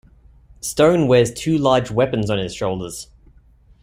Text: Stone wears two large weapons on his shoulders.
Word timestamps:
Stone 0.61 1.07
wears 1.07 1.31
two 1.31 1.59
large 1.59 1.91
weapons 1.91 2.31
on 2.31 2.39
his 2.39 2.55
shoulders. 2.55 3.09